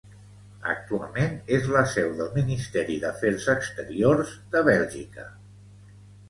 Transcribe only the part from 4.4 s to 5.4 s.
de Bèlgica.